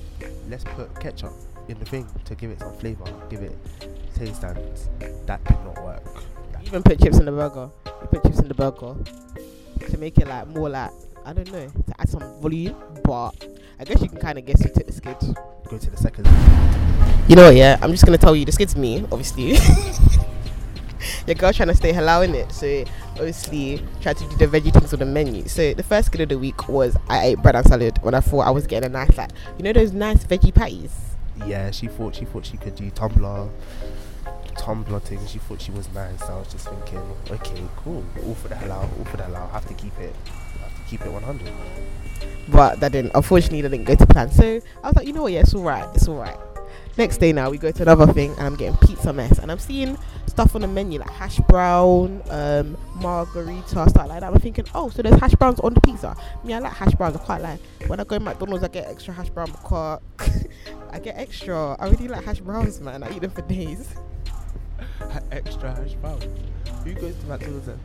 let's 0.49 0.65
put 0.65 0.99
ketchup 1.01 1.33
in 1.71 1.79
the 1.79 1.87
thing 1.87 2.07
to 2.25 2.35
give 2.35 2.51
it 2.51 2.59
some 2.59 2.77
flavour, 2.79 3.05
give 3.29 3.43
it 3.43 3.57
taste, 4.15 4.43
and 4.43 4.59
that 5.27 5.43
did 5.45 5.57
not 5.65 5.83
work. 5.83 6.03
You 6.61 6.67
even 6.67 6.83
put 6.83 7.01
chips 7.01 7.19
in 7.19 7.25
the 7.25 7.33
burger. 7.33 7.71
You 7.87 8.09
put 8.09 8.23
chips 8.25 8.41
in 8.41 8.49
the 8.49 8.55
burger 8.55 8.95
to 9.89 9.99
make 9.99 10.19
it 10.19 10.29
like 10.29 10.47
more 10.49 10.69
like 10.69 10.91
I 11.25 11.33
don't 11.33 11.51
know 11.53 11.69
to 11.69 11.95
add 12.01 12.09
some 12.09 12.23
volume. 12.41 12.77
But 13.05 13.31
I 13.79 13.85
guess 13.85 14.03
you 14.03 14.09
can 14.09 14.19
kind 14.19 14.39
of 14.39 14.45
guess 14.47 14.63
who 14.63 14.69
took 14.69 14.87
the 14.87 14.93
skid. 14.93 15.17
Go 15.69 15.79
to 15.79 15.91
the 15.91 15.97
second. 15.97 16.27
You 17.29 17.37
know 17.37 17.47
what? 17.47 17.57
Yeah, 17.57 17.79
I'm 17.81 17.93
just 17.93 18.05
gonna 18.05 18.19
tell 18.19 18.35
you 18.35 18.45
the 18.45 18.53
skid's 18.53 18.77
me, 18.77 19.05
obviously. 19.13 19.57
Your 21.27 21.35
girl 21.35 21.53
trying 21.53 21.69
to 21.69 21.75
stay 21.75 21.93
halal 21.93 22.25
in 22.25 22.35
it, 22.35 22.51
so 22.53 22.85
obviously 23.13 23.83
tried 24.01 24.17
to 24.17 24.29
do 24.29 24.37
the 24.37 24.47
veggie 24.47 24.73
things 24.73 24.93
on 24.93 24.99
the 24.99 25.07
menu. 25.07 25.47
So 25.49 25.73
the 25.75 25.83
first 25.83 26.07
skid 26.07 26.23
of 26.23 26.29
the 26.29 26.39
week 26.39 26.69
was 26.69 26.97
I 27.09 27.27
ate 27.27 27.39
bread 27.39 27.57
and 27.57 27.67
salad 27.67 27.99
when 28.03 28.15
I 28.15 28.21
thought 28.21 28.41
I 28.41 28.51
was 28.51 28.67
getting 28.67 28.91
a 28.91 28.93
nice 28.93 29.17
like 29.17 29.31
you 29.57 29.65
know 29.65 29.73
those 29.73 29.93
nice 29.93 30.25
veggie 30.25 30.55
patties. 30.55 31.10
Yeah, 31.47 31.71
she 31.71 31.89
thought 31.89 32.15
she 32.15 32.25
thought 32.25 32.45
she 32.47 32.57
could 32.57 32.75
do 32.75 32.91
tumbler, 32.91 33.49
tumbler 34.57 35.01
things. 35.01 35.31
She 35.31 35.39
thought 35.39 35.61
she 35.61 35.71
was 35.73 35.89
nice. 35.93 36.23
I 36.23 36.39
was 36.39 36.49
just 36.53 36.69
thinking, 36.69 37.03
okay, 37.31 37.63
cool. 37.77 38.05
All 38.27 38.35
for 38.35 38.49
the 38.49 38.55
halal, 38.55 38.83
all 38.99 39.05
for 39.07 39.17
the 39.17 39.25
hell 39.25 39.35
halal. 39.35 39.51
Have 39.53 39.67
to 39.69 39.75
keep 39.75 39.99
it, 39.99 40.15
have 40.61 40.75
to 40.77 40.83
keep 40.91 41.01
it 41.03 41.11
100. 41.13 41.53
but 42.49 42.81
that 42.81 42.93
didn't 42.93 43.13
unfortunately 43.15 43.61
that 43.63 43.69
didn't 43.71 43.87
go 43.87 43.95
to 43.95 44.07
plan 44.07 44.31
so 44.31 44.61
i 44.83 44.87
was 44.89 44.97
like 44.97 45.07
you 45.07 45.13
know 45.13 45.23
what 45.23 45.33
yeah 45.33 45.41
it's 45.41 45.55
all 45.55 45.63
right 45.63 45.89
it's 45.95 46.09
all 46.09 46.17
right 46.17 46.37
next 46.99 47.19
day 47.19 47.33
now 47.33 47.49
we 47.49 47.57
go 47.57 47.71
to 47.71 47.83
another 47.83 48.07
thing 48.13 48.31
and 48.33 48.41
i'm 48.43 48.57
getting 48.57 48.77
pizza 48.79 49.13
mess 49.13 49.39
and 49.39 49.51
i'm 49.53 49.59
seeing 49.59 49.97
stuff 50.27 50.55
on 50.55 50.61
the 50.63 50.67
menu 50.69 50.99
like 50.99 51.09
hash 51.11 51.39
brown 51.49 52.21
um 52.31 52.77
margarita 52.97 53.69
stuff 53.89 54.09
like 54.09 54.21
that 54.21 54.25
i'm 54.25 54.39
thinking 54.41 54.65
oh 54.75 54.89
so 54.91 55.01
there's 55.01 55.19
hash 55.21 55.35
browns 55.37 55.61
on 55.61 55.73
the 55.73 55.81
pizza 55.81 56.15
me 56.45 56.53
i 56.53 56.59
like 56.59 56.73
hash 56.73 56.93
browns 56.95 57.15
i 57.17 57.19
quite 57.21 57.41
like 57.41 57.61
when 57.87 58.01
i 58.01 58.05
go 58.05 58.19
to 58.19 58.25
mcdonald's 58.25 58.65
i 58.65 58.69
get 58.69 58.87
extra 58.89 59.15
hash 59.15 59.31
brown 59.31 59.47
because 59.51 60.01
i 60.93 60.99
get 60.99 61.17
extra 61.17 61.77
i 61.79 61.89
really 61.89 62.09
like 62.09 62.25
hash 62.25 62.41
browns 62.41 62.81
man 62.81 63.03
i 63.03 63.15
eat 63.15 63.21
them 63.21 63.31
for 63.31 63.43
days 63.43 63.95
Extra 65.31 65.75
hash 65.75 65.95
browns. 65.95 66.25
Who 66.85 66.95
goes 66.95 67.17
to 67.17 67.27
McDonald's 67.27 67.67
then? 67.67 67.81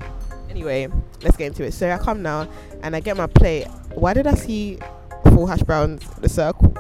Anyway, 0.50 0.88
let's 1.22 1.38
get 1.38 1.48
into 1.48 1.64
it. 1.64 1.74
So 1.74 1.90
I 1.92 1.98
come 1.98 2.22
now 2.22 2.48
and 2.82 2.96
I 2.96 3.00
get 3.00 3.18
my 3.18 3.28
plate. 3.28 3.68
Why 3.94 4.14
did 4.14 4.28
I 4.28 4.36
see 4.36 4.80
four 5.34 5.48
hash 5.48 5.62
browns 5.62 6.06
in 6.18 6.24
a 6.24 6.30
circle? 6.30 6.74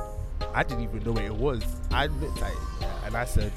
I 0.54 0.63
didn't 0.63 0.83
even 0.83 1.04
know 1.04 1.12
what 1.12 1.24
it 1.24 1.36
was. 1.36 1.63
I 1.92 2.07
looked 2.07 2.42
at 2.42 2.51
it 2.51 2.88
and 3.06 3.18
I 3.18 3.25
said, 3.25 3.51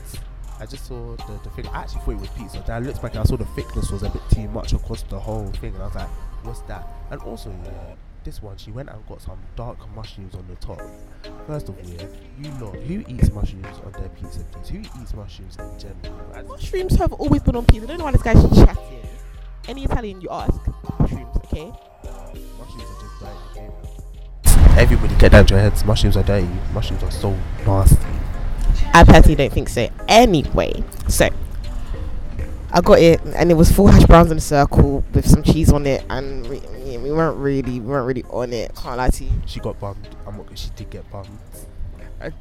I 0.58 0.66
just 0.66 0.86
saw 0.86 1.14
the, 1.16 1.40
the 1.44 1.50
thing. 1.50 1.66
I 1.68 1.82
actually 1.82 2.00
thought 2.00 2.10
it 2.12 2.20
was 2.20 2.30
pizza. 2.30 2.64
Then 2.66 2.76
I 2.76 2.78
looked 2.84 3.00
back 3.00 3.12
and 3.12 3.20
I 3.20 3.24
saw 3.24 3.36
the 3.36 3.44
thickness 3.46 3.90
was 3.90 4.02
a 4.02 4.10
bit 4.10 4.22
too 4.32 4.48
much 4.48 4.72
across 4.72 5.02
the 5.02 5.18
whole 5.18 5.46
thing. 5.52 5.74
And 5.74 5.82
I 5.82 5.86
was 5.86 5.94
like, 5.94 6.08
what's 6.42 6.60
that? 6.62 6.88
And 7.10 7.20
also, 7.22 7.54
yeah, 7.64 7.94
this 8.28 8.42
one, 8.42 8.58
she 8.58 8.70
went 8.70 8.90
and 8.90 9.06
got 9.06 9.22
some 9.22 9.38
dark 9.56 9.78
mushrooms 9.94 10.34
on 10.34 10.46
the 10.48 10.54
top. 10.56 10.78
First 11.46 11.70
of 11.70 11.78
all, 11.78 12.08
you 12.38 12.50
lot, 12.62 12.76
who 12.76 13.02
eats 13.08 13.30
mushrooms 13.30 13.78
on 13.86 13.92
their 13.92 14.10
pizza, 14.10 14.44
please? 14.52 14.68
Who 14.68 15.00
eats 15.00 15.14
mushrooms 15.14 15.56
in 15.56 15.78
general? 15.78 16.46
Mushrooms 16.46 16.94
have 16.96 17.14
always 17.14 17.42
been 17.42 17.56
on 17.56 17.64
pizza. 17.64 17.84
I 17.84 17.88
don't 17.88 17.98
know 17.98 18.04
why 18.04 18.12
this 18.12 18.22
guy's 18.22 18.42
chatting. 18.54 19.00
Any 19.66 19.84
Italian 19.84 20.20
you 20.20 20.28
ask, 20.28 20.60
mushrooms, 21.00 21.36
okay? 21.38 21.72
Mushrooms 22.58 22.84
are 22.84 23.00
just 23.00 23.18
dirty. 23.18 23.60
okay? 24.44 24.82
Everybody 24.82 25.14
get 25.16 25.32
down 25.32 25.46
to 25.46 25.54
your 25.54 25.62
heads. 25.62 25.82
Mushrooms 25.86 26.18
are 26.18 26.22
dirty. 26.22 26.48
Mushrooms 26.74 27.02
are 27.02 27.10
so 27.10 27.34
nasty. 27.64 27.96
I 28.92 29.04
personally 29.04 29.36
don't 29.36 29.52
think 29.54 29.70
so. 29.70 29.88
Anyway, 30.06 30.84
so 31.08 31.30
I 32.70 32.80
got 32.82 32.98
it, 32.98 33.20
and 33.34 33.50
it 33.50 33.54
was 33.54 33.72
four 33.72 33.90
hash 33.90 34.04
browns 34.04 34.30
in 34.30 34.36
a 34.38 34.40
circle 34.40 35.02
with 35.14 35.26
some 35.26 35.42
cheese 35.42 35.72
on 35.72 35.86
it, 35.86 36.04
and 36.10 36.46
we, 36.48 36.60
we- 36.60 36.78
we 36.98 37.12
weren't 37.12 37.36
really, 37.38 37.62
we 37.62 37.80
weren't 37.80 38.06
really 38.06 38.24
on 38.30 38.52
it. 38.52 38.74
Can't 38.74 38.96
lie 38.96 39.08
to 39.10 39.24
you. 39.24 39.30
She 39.46 39.60
got 39.60 39.78
bummed. 39.78 40.08
I'm 40.26 40.36
not. 40.36 40.58
She 40.58 40.68
did 40.74 40.90
get 40.90 41.08
bummed. 41.10 41.28
And 42.20 42.32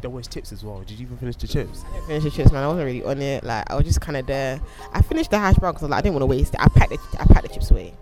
there 0.00 0.10
was 0.10 0.26
chips 0.26 0.52
as 0.52 0.64
well. 0.64 0.80
Did 0.80 0.98
you 0.98 1.06
even 1.06 1.16
finish 1.18 1.36
the 1.36 1.46
chips? 1.46 1.84
I 1.88 1.92
didn't 1.92 2.06
finish 2.06 2.24
the 2.24 2.30
chips, 2.30 2.50
man. 2.52 2.64
I 2.64 2.66
wasn't 2.68 2.86
really 2.86 3.04
on 3.04 3.22
it. 3.22 3.44
Like 3.44 3.70
I 3.70 3.76
was 3.76 3.84
just 3.84 4.00
kind 4.00 4.16
of 4.16 4.26
there. 4.26 4.60
I 4.92 5.00
finished 5.02 5.30
the 5.30 5.38
hash 5.38 5.56
brown 5.56 5.74
because 5.74 5.88
like, 5.88 5.98
I 5.98 6.02
didn't 6.02 6.14
want 6.14 6.22
to 6.22 6.26
waste 6.26 6.54
it. 6.54 6.60
I 6.60 6.68
packed 6.68 6.90
the, 6.90 6.98
I 7.20 7.24
packed 7.26 7.42
the 7.42 7.54
chips 7.54 7.70
away. 7.70 7.94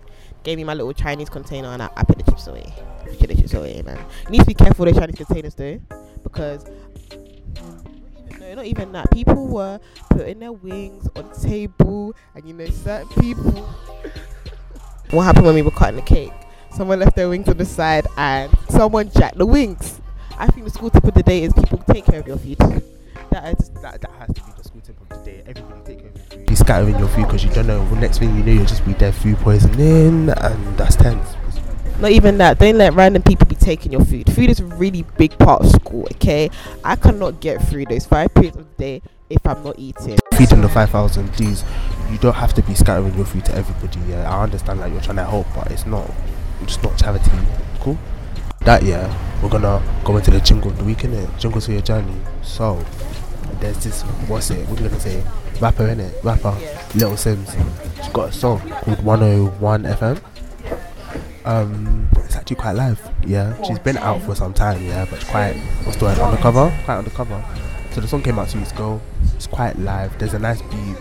Gave 0.44 0.56
me 0.56 0.64
my 0.64 0.74
little 0.74 0.92
Chinese 0.94 1.28
container, 1.28 1.68
and 1.68 1.82
I, 1.82 1.90
I 1.96 2.04
put 2.04 2.16
the 2.16 2.22
chips 2.24 2.46
away. 2.46 2.72
Put 3.18 3.28
the 3.28 3.34
chips 3.34 3.52
away, 3.54 3.82
man. 3.82 3.98
You 4.26 4.30
need 4.30 4.40
to 4.40 4.46
be 4.46 4.54
careful 4.54 4.84
with 4.86 4.94
the 4.94 5.00
Chinese 5.00 5.16
containers 5.16 5.54
though, 5.54 5.78
because. 6.22 6.64
No, 8.48 8.54
not 8.54 8.64
even 8.64 8.92
that. 8.92 9.10
People 9.10 9.46
were 9.46 9.78
putting 10.08 10.38
their 10.38 10.52
wings 10.52 11.06
on 11.16 11.30
table, 11.38 12.14
and 12.34 12.48
you 12.48 12.54
know, 12.54 12.64
certain 12.64 13.06
people. 13.20 13.52
what 15.10 15.24
happened 15.24 15.44
when 15.44 15.54
we 15.54 15.60
were 15.60 15.70
cutting 15.70 15.96
the 15.96 16.02
cake? 16.02 16.32
Someone 16.72 16.98
left 16.98 17.14
their 17.14 17.28
wings 17.28 17.46
on 17.50 17.58
the 17.58 17.66
side, 17.66 18.06
and 18.16 18.50
someone 18.70 19.10
jacked 19.10 19.36
the 19.36 19.44
wings. 19.44 20.00
I 20.38 20.46
think 20.46 20.64
the 20.64 20.70
school 20.70 20.88
tip 20.88 21.04
of 21.04 21.12
the 21.12 21.22
day 21.22 21.42
is 21.42 21.52
people 21.52 21.76
take 21.92 22.06
care 22.06 22.20
of 22.20 22.26
your 22.26 22.38
food. 22.38 22.56
That 23.30 23.60
is 23.60 23.68
That, 23.82 24.00
that 24.00 24.10
has 24.18 24.28
to 24.28 24.42
be 24.42 24.52
the 24.56 24.64
school 24.64 24.80
tip 24.80 24.98
of 24.98 25.08
the 25.10 25.30
day. 25.30 25.42
Everybody 25.46 25.80
take 25.84 25.98
care 25.98 26.08
of 26.08 26.16
your 26.16 26.24
food. 26.24 26.46
Be 26.46 26.54
scattering 26.54 26.98
your 26.98 27.08
food 27.08 27.26
because 27.26 27.44
you 27.44 27.50
don't 27.50 27.66
know. 27.66 27.82
Well, 27.82 27.96
next 27.96 28.18
thing 28.18 28.34
you 28.34 28.42
know, 28.44 28.52
you'll 28.52 28.64
just 28.64 28.86
be 28.86 28.94
there 28.94 29.12
food 29.12 29.36
poisoning, 29.38 30.30
and 30.30 30.78
that's 30.78 30.96
tense. 30.96 31.37
Not 32.00 32.12
even 32.12 32.38
that. 32.38 32.58
Don't 32.58 32.78
let 32.78 32.94
random 32.94 33.22
people 33.22 33.46
be 33.46 33.56
taking 33.56 33.90
your 33.90 34.04
food. 34.04 34.32
Food 34.32 34.50
is 34.50 34.60
a 34.60 34.64
really 34.64 35.02
big 35.16 35.36
part 35.38 35.62
of 35.62 35.70
school, 35.70 36.06
okay? 36.14 36.48
I 36.84 36.94
cannot 36.94 37.40
get 37.40 37.60
through 37.68 37.86
those 37.86 38.06
five 38.06 38.32
periods 38.34 38.56
of 38.56 38.66
the 38.76 38.82
day 38.82 39.02
if 39.28 39.44
I'm 39.44 39.62
not 39.64 39.78
eating. 39.78 40.16
Feeding 40.34 40.60
the 40.60 40.68
5,000 40.68 41.34
Ds, 41.36 41.64
you 42.12 42.18
don't 42.18 42.34
have 42.34 42.54
to 42.54 42.62
be 42.62 42.74
scattering 42.74 43.14
your 43.14 43.24
food 43.26 43.44
to 43.46 43.54
everybody. 43.56 43.98
Yeah, 44.10 44.30
I 44.32 44.44
understand 44.44 44.78
like 44.78 44.92
you're 44.92 45.00
trying 45.02 45.16
to 45.16 45.24
help, 45.24 45.48
but 45.56 45.70
it's 45.72 45.86
not, 45.86 46.08
it's 46.62 46.80
not 46.82 46.96
charity. 46.96 47.30
Cool. 47.80 47.98
that, 48.60 48.84
yeah, 48.84 49.12
we're 49.42 49.48
gonna 49.48 49.82
go 50.04 50.16
into 50.16 50.30
the 50.30 50.40
jingle 50.40 50.70
of 50.70 50.78
the 50.78 50.84
week, 50.84 50.98
innit? 50.98 51.36
Jingle 51.38 51.60
to 51.60 51.72
your 51.72 51.82
journey. 51.82 52.14
So, 52.42 52.84
there's 53.60 53.82
this, 53.82 54.02
what's 54.28 54.50
it? 54.50 54.68
What 54.68 54.78
are 54.80 54.84
we 54.84 54.88
gonna 54.88 55.00
say? 55.00 55.24
Rapper, 55.60 55.88
innit? 55.88 56.22
Rapper, 56.22 56.56
Yeah. 56.60 56.82
Little 56.94 57.12
Simz. 57.14 57.56
She's 57.96 58.08
got 58.12 58.28
a 58.28 58.32
song 58.32 58.60
called 58.60 59.02
101 59.02 59.82
FM. 59.82 60.20
Um, 61.48 62.10
it's 62.16 62.36
actually 62.36 62.56
quite 62.56 62.72
live, 62.72 63.00
yeah. 63.26 63.60
She's 63.62 63.78
been 63.78 63.96
out 63.96 64.20
for 64.20 64.34
some 64.34 64.52
time, 64.52 64.84
yeah, 64.84 65.06
but 65.06 65.14
it's 65.14 65.30
quite, 65.30 65.54
what's 65.84 65.96
the 65.96 66.04
word? 66.04 66.18
Undercover? 66.18 66.70
Quite 66.84 66.98
undercover. 66.98 67.42
So 67.92 68.02
the 68.02 68.06
song 68.06 68.22
came 68.22 68.38
out 68.38 68.50
two 68.50 68.58
weeks 68.58 68.72
ago. 68.72 69.00
It's 69.34 69.46
quite 69.46 69.78
live. 69.78 70.18
There's 70.18 70.34
a 70.34 70.38
nice 70.38 70.60
beat. 70.60 70.96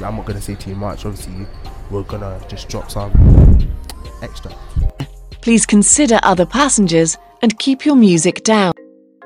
I'm 0.00 0.16
not 0.16 0.26
gonna 0.26 0.40
say 0.40 0.56
too 0.56 0.74
much. 0.74 1.06
Obviously, 1.06 1.46
we're 1.88 2.02
gonna 2.02 2.44
just 2.48 2.68
drop 2.68 2.90
some 2.90 3.12
extra. 4.22 4.50
Please 5.40 5.64
consider 5.64 6.18
other 6.24 6.46
passengers 6.46 7.16
and 7.40 7.56
keep 7.60 7.86
your 7.86 7.94
music 7.94 8.42
down. 8.42 8.72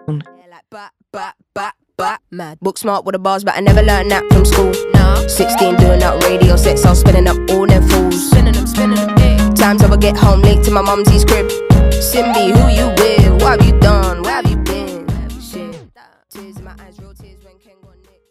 Yeah, 0.06 0.14
like 0.50 0.64
bat, 0.68 0.92
bat, 1.10 1.36
bat, 1.54 1.74
bat, 1.96 2.20
mad. 2.30 2.60
Book 2.60 2.76
smart 2.76 3.06
with 3.06 3.14
the 3.14 3.18
bars, 3.18 3.44
but 3.44 3.56
I 3.56 3.60
never 3.60 3.82
learned 3.82 4.10
that 4.10 4.30
from 4.30 4.44
school. 4.44 4.72
Nah. 4.92 5.26
16 5.26 5.76
doing 5.76 6.00
that 6.00 6.22
radio 6.24 6.54
sets, 6.56 6.84
I 6.84 6.90
was 6.90 7.00
spinning 7.00 7.28
up 7.28 7.38
all 7.50 7.66
them 7.66 7.82
fools. 7.88 8.28
Spinning 8.28 8.52
them, 8.52 8.66
spinning 8.66 8.96
them, 8.96 9.15
I 9.62 9.86
would 9.88 10.00
get 10.00 10.16
home 10.16 10.42
late 10.42 10.62
to 10.64 10.70
my 10.70 10.82
mumsy's 10.82 11.24
crib. 11.24 11.46
Simbi, 11.90 12.52
who 12.52 12.68
you 12.68 12.88
with? 12.98 13.42
What 13.42 13.60
have 13.60 13.66
you 13.68 13.80
done? 13.80 14.22
Where 14.22 14.34
have 14.34 14.46
you 14.48 14.56
been? 14.58 15.08
Shit. 15.40 15.88
Tears 16.30 16.58
in 16.58 16.64
my 16.64 16.74
eyes, 16.78 16.98
real 17.00 17.14
tears 17.14 17.42
when 17.42 17.58
Ken 17.58 17.74
got 17.82 17.96
nicked. 17.96 18.22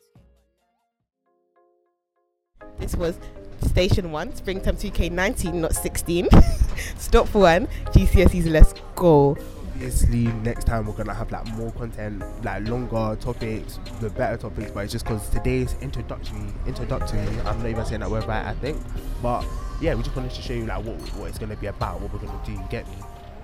This 2.80 2.96
was 2.96 3.20
Station 3.64 4.12
1, 4.12 4.36
Springtime 4.36 4.78
2K19, 4.78 5.54
not 5.56 5.74
16. 5.74 6.30
Stop 6.98 7.28
for 7.28 7.42
one, 7.42 7.68
GCSEs, 7.88 8.50
let's 8.50 8.74
go. 8.96 9.36
Obviously, 9.76 10.24
next 10.42 10.68
time 10.68 10.86
we're 10.86 10.94
gonna 10.94 11.14
have 11.14 11.30
like 11.32 11.46
more 11.58 11.70
content, 11.74 12.24
like 12.46 12.66
longer 12.66 13.18
topics, 13.20 13.78
the 14.00 14.10
better 14.10 14.38
topics. 14.38 14.72
But 14.72 14.86
it's 14.86 14.94
just 14.94 15.04
because 15.04 15.28
today's 15.30 15.76
introductory, 15.82 16.48
introductory. 16.66 17.20
I'm 17.20 17.58
not 17.58 17.68
even 17.68 17.86
saying 17.86 18.00
that 18.00 18.10
word 18.10 18.26
right. 18.26 18.46
I 18.46 18.54
think, 18.54 18.82
but 19.22 19.46
yeah, 19.82 19.94
we 19.94 20.02
just 20.02 20.16
wanted 20.16 20.32
to 20.32 20.42
show 20.42 20.54
you 20.54 20.66
like 20.66 20.86
what 20.86 20.96
what 21.16 21.28
it's 21.28 21.38
gonna 21.38 21.58
be 21.58 21.68
about, 21.68 22.00
what 22.00 22.14
we're 22.14 22.26
gonna 22.26 22.42
do. 22.46 22.54
You 22.54 22.66
get 22.70 22.88
me? 22.88 22.96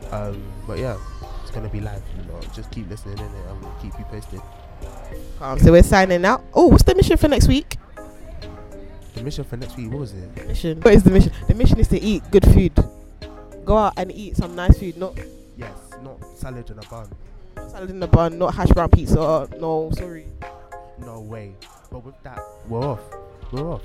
Um, 0.10 0.42
but 0.66 0.80
yeah, 0.80 0.98
it's 1.42 1.52
gonna 1.52 1.68
be 1.68 1.82
live. 1.82 2.02
You 2.18 2.24
know, 2.32 2.40
just 2.56 2.72
keep 2.72 2.90
listening 2.90 3.18
in 3.18 3.26
it, 3.26 3.46
and 3.50 3.62
we'll 3.62 3.76
keep 3.82 4.00
you 4.00 4.06
posted. 4.06 4.42
Um, 5.42 5.60
so 5.60 5.74
we're 5.74 5.84
signing 5.84 6.24
out. 6.24 6.46
Oh, 6.54 6.68
what's 6.68 6.84
the 6.84 6.96
mission 6.96 7.18
for 7.18 7.28
next 7.28 7.50
week? 7.50 7.76
The 9.16 9.24
mission 9.24 9.44
for 9.44 9.58
next 9.58 9.76
week, 9.76 9.92
what 9.92 10.00
was 10.00 10.14
it? 10.14 10.48
Mission. 10.48 10.80
What 10.80 10.94
is 10.94 11.04
the 11.04 11.12
mission? 11.12 11.34
The 11.50 11.56
mission 11.56 11.78
is 11.78 11.90
to 11.90 12.00
eat 12.00 12.24
good 12.32 12.46
food. 12.46 12.74
Go 13.66 13.78
out 13.78 13.94
and 13.98 14.10
eat 14.14 14.38
some 14.38 14.56
nice 14.56 14.80
food, 14.80 14.96
not 14.96 15.20
salad 16.42 16.68
and 16.72 16.84
a 16.84 16.88
bun. 16.88 17.08
salad 17.70 17.92
in 17.92 18.00
the 18.00 18.08
bun, 18.08 18.40
not 18.40 18.56
hash 18.56 18.70
brown 18.70 18.90
pizza. 18.90 19.48
No, 19.60 19.92
sorry. 19.94 20.26
No 20.98 21.22
way. 21.22 21.54
But 21.92 22.04
with 22.04 22.22
that, 22.24 22.40
we're 22.68 22.84
off. 22.84 23.00
We're 23.52 23.74
off. 23.74 23.82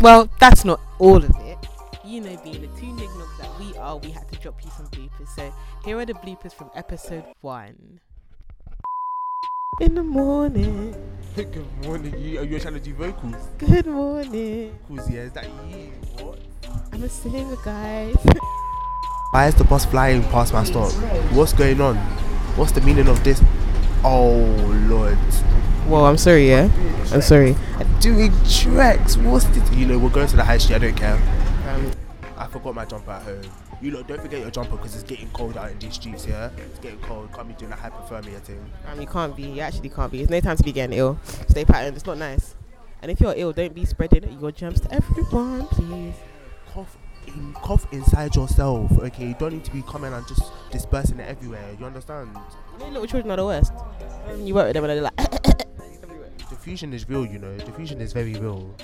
Well, 0.00 0.30
that's 0.38 0.64
not 0.64 0.80
all 1.00 1.16
of 1.16 1.30
it. 1.40 1.58
You 2.04 2.20
know, 2.20 2.36
being 2.44 2.60
the 2.60 2.68
two 2.78 2.86
nignogs 2.94 3.38
that 3.40 3.58
we 3.58 3.76
are, 3.76 3.96
we 3.96 4.10
had 4.10 4.28
to 4.30 4.38
drop 4.38 4.64
you 4.64 4.70
some 4.76 4.86
bloopers. 4.86 5.28
So 5.34 5.52
here 5.84 5.98
are 5.98 6.06
the 6.06 6.14
bloopers 6.14 6.54
from 6.54 6.70
episode 6.76 7.24
one. 7.40 8.00
In 9.80 9.96
the 9.96 10.02
morning. 10.02 10.94
Good 11.34 11.84
morning. 11.84 12.16
You 12.18 12.40
are 12.40 12.44
you 12.44 12.60
trying 12.60 12.74
to 12.74 12.80
do 12.80 12.94
vocals? 12.94 13.48
Good 13.58 13.86
morning. 13.86 14.78
Vocals, 14.88 15.10
yeah. 15.10 15.22
Is 15.22 15.32
that 15.32 15.46
you? 15.68 15.90
What? 16.20 16.38
I'm 16.92 17.02
a 17.02 17.08
singer, 17.08 17.56
guys. 17.64 18.16
Why 19.32 19.46
is 19.46 19.54
the 19.54 19.64
bus 19.64 19.86
flying 19.86 20.22
past 20.24 20.52
my 20.52 20.62
stop? 20.62 20.92
What's 21.32 21.54
going 21.54 21.80
on? 21.80 21.96
What's 22.54 22.72
the 22.72 22.82
meaning 22.82 23.08
of 23.08 23.24
this? 23.24 23.42
Oh 24.04 24.34
lord. 24.90 25.16
Well, 25.86 26.04
I'm 26.04 26.18
sorry, 26.18 26.50
yeah. 26.50 26.68
I'm 27.12 27.22
sorry. 27.22 27.56
I'm 27.78 27.98
Doing 28.00 28.30
tracks. 28.46 29.16
What's 29.16 29.46
this? 29.46 29.70
You 29.72 29.86
know, 29.86 29.98
we're 29.98 30.10
going 30.10 30.26
to 30.26 30.36
the 30.36 30.44
high 30.44 30.58
street. 30.58 30.74
I 30.76 30.78
don't 30.80 30.94
care. 30.94 31.14
Um, 31.66 31.90
I 32.36 32.46
forgot 32.46 32.74
my 32.74 32.84
jumper 32.84 33.10
at 33.10 33.22
home. 33.22 33.40
You 33.80 33.92
lot, 33.92 34.06
don't 34.06 34.20
forget 34.20 34.40
your 34.40 34.50
jumper 34.50 34.76
because 34.76 34.94
it's 34.96 35.04
getting 35.04 35.30
cold 35.30 35.56
out 35.56 35.70
in 35.70 35.78
these 35.78 35.94
streets, 35.94 36.26
yeah? 36.26 36.50
It's 36.58 36.78
getting 36.80 36.98
cold. 36.98 37.32
Can't 37.32 37.48
be 37.48 37.54
doing 37.54 37.72
a 37.72 37.76
hypothermia 37.76 38.38
thing. 38.42 38.62
um, 38.86 39.00
you 39.00 39.06
can't 39.06 39.34
be. 39.34 39.44
You 39.44 39.62
actually 39.62 39.88
can't 39.88 40.12
be. 40.12 40.20
It's 40.20 40.30
no 40.30 40.40
time 40.40 40.58
to 40.58 40.62
be 40.62 40.72
getting 40.72 40.98
ill. 40.98 41.18
Stay 41.48 41.64
patterned. 41.64 41.96
It's 41.96 42.04
not 42.04 42.18
nice. 42.18 42.54
And 43.00 43.10
if 43.10 43.18
you're 43.18 43.32
ill, 43.34 43.52
don't 43.54 43.74
be 43.74 43.86
spreading 43.86 44.38
your 44.38 44.52
germs 44.52 44.80
to 44.82 44.92
everyone, 44.92 45.68
please. 45.68 46.16
Cough 46.74 46.98
in, 47.26 47.54
cough 47.54 47.86
inside 47.92 48.34
yourself, 48.34 48.90
okay? 48.98 49.28
You 49.28 49.34
don't 49.38 49.52
need 49.52 49.64
to 49.64 49.70
be 49.70 49.82
coming 49.82 50.12
and 50.12 50.26
just 50.26 50.52
dispersing 50.70 51.18
it 51.20 51.28
everywhere. 51.28 51.76
You 51.78 51.86
understand? 51.86 52.30
You 52.72 52.78
know, 52.78 52.86
little 52.86 53.06
children 53.06 53.30
are 53.32 53.36
the 53.36 53.44
worst. 53.44 53.72
Um, 54.28 54.46
you 54.46 54.54
work 54.54 54.66
with 54.66 54.74
them 54.74 54.84
and 54.84 54.92
they're 54.92 55.02
like, 55.02 56.48
Diffusion 56.48 56.92
is 56.92 57.08
real, 57.08 57.26
you 57.26 57.38
know. 57.38 57.56
Diffusion 57.58 58.00
is 58.00 58.12
very 58.12 58.34
real. 58.34 58.74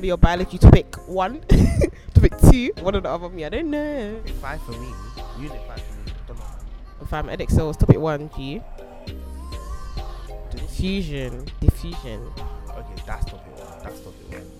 be 0.00 0.08
your 0.08 0.16
biology 0.16 0.58
topic 0.58 0.96
one, 1.08 1.40
topic 2.14 2.32
two, 2.50 2.72
one 2.80 2.94
or 2.94 3.00
the 3.00 3.08
other. 3.08 3.28
Me, 3.28 3.44
I 3.44 3.48
don't 3.48 3.70
know. 3.70 4.20
Five 4.40 4.60
for 4.62 4.72
me. 4.72 4.88
Unit 5.38 5.60
five 5.66 5.80
for 5.80 5.94
me. 5.94 6.12
Don't 6.26 6.38
know. 6.38 6.44
If 7.00 7.12
I'm 7.12 7.30
edit 7.30 7.50
cells, 7.50 7.76
topic 7.76 7.98
one, 7.98 8.28
G. 8.36 8.60
Diffusion, 10.50 11.46
diffusion. 11.60 12.30
Okay, 12.68 13.02
that's 13.06 13.24
topic 13.24 13.56
one. 13.56 13.82
That's 13.82 14.00
topic 14.00 14.30
one. 14.30 14.59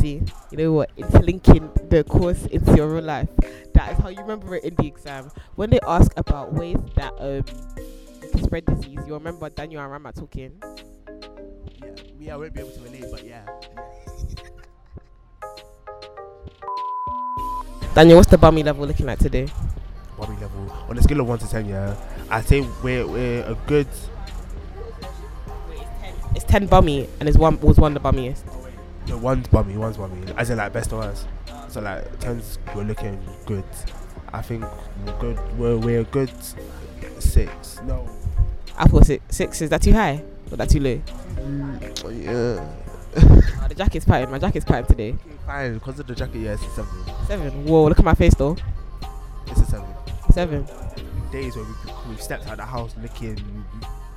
See, 0.00 0.22
you 0.50 0.56
know 0.56 0.72
what? 0.72 0.90
It's 0.96 1.12
linking 1.12 1.70
the 1.90 2.04
course 2.04 2.46
into 2.46 2.74
your 2.74 2.88
real 2.88 3.04
life. 3.04 3.28
That 3.74 3.92
is 3.92 3.98
how 3.98 4.08
you 4.08 4.22
remember 4.22 4.56
it 4.56 4.64
in 4.64 4.74
the 4.76 4.86
exam. 4.86 5.30
When 5.56 5.68
they 5.68 5.78
ask 5.86 6.10
about 6.16 6.54
ways 6.54 6.78
that 6.96 7.12
um 7.20 7.44
you 8.22 8.30
can 8.30 8.42
spread 8.42 8.64
disease, 8.64 8.98
you 9.06 9.12
remember 9.12 9.50
Daniel 9.50 9.82
and 9.82 9.92
Rama 9.92 10.10
talking. 10.12 10.52
Yeah, 11.82 11.90
me, 12.18 12.30
I 12.30 12.36
won't 12.36 12.54
be 12.54 12.60
able 12.60 12.70
to 12.70 12.80
relate, 12.80 13.04
but 13.10 13.26
yeah. 13.26 13.44
Daniel, 17.94 18.16
what's 18.16 18.30
the 18.30 18.38
bummy 18.38 18.62
level 18.62 18.86
looking 18.86 19.04
like 19.04 19.18
today? 19.18 19.48
Bummy 20.18 20.40
level. 20.40 20.72
On 20.88 20.96
a 20.96 21.02
scale 21.02 21.20
of 21.20 21.28
1 21.28 21.38
to 21.40 21.50
10, 21.50 21.66
yeah, 21.66 21.94
I'd 22.30 22.46
say 22.46 22.66
we're, 22.82 23.06
we're 23.06 23.42
a 23.42 23.54
good. 23.66 23.88
It's 26.34 26.44
ten 26.44 26.66
bummy, 26.66 27.06
and 27.18 27.26
his 27.26 27.36
one 27.36 27.60
was 27.60 27.76
one 27.78 27.92
the 27.92 28.00
bummiest. 28.00 28.44
No, 29.08 29.16
one's 29.18 29.48
bummy, 29.48 29.76
one's 29.76 29.96
bummy. 29.96 30.32
As 30.36 30.50
in, 30.50 30.58
like, 30.58 30.72
best 30.72 30.92
of 30.92 31.00
us. 31.00 31.26
So, 31.68 31.80
like, 31.80 32.04
10's, 32.20 32.58
we're 32.74 32.84
looking 32.84 33.20
good. 33.46 33.64
I 34.32 34.42
think 34.42 34.64
we're 35.04 35.18
good. 35.18 35.58
We're, 35.58 35.76
we're 35.78 36.04
good 36.04 36.30
6. 37.18 37.80
No. 37.84 38.08
I 38.76 38.84
thought 38.86 39.04
six. 39.06 39.36
Six 39.36 39.60
is 39.62 39.70
that 39.70 39.82
too 39.82 39.92
high? 39.92 40.22
Or 40.50 40.56
that 40.56 40.70
too 40.70 40.80
low? 40.80 41.00
Mm, 41.36 42.24
yeah. 42.24 42.76
Oh, 43.62 43.68
the 43.68 43.74
jacket's 43.74 44.04
patterned. 44.04 44.30
My 44.32 44.38
jacket's 44.38 44.64
patterned 44.64 44.88
today. 44.88 45.16
Fine, 45.46 45.74
because 45.74 45.98
of 45.98 46.06
the 46.06 46.14
jacket, 46.14 46.38
yeah, 46.38 46.52
it's 46.52 46.62
a 46.62 46.70
7. 46.70 46.86
Seven. 47.26 47.66
Whoa, 47.66 47.84
look 47.88 47.98
at 47.98 48.04
my 48.04 48.14
face 48.14 48.34
though. 48.34 48.56
It's 49.48 49.60
a 49.60 49.66
7. 49.66 49.86
Seven. 50.32 50.66
Days 51.32 51.56
where 51.56 51.64
we've, 51.64 52.08
we've 52.08 52.22
stepped 52.22 52.46
out 52.46 52.52
of 52.52 52.58
the 52.58 52.64
house 52.64 52.94
looking 53.02 53.64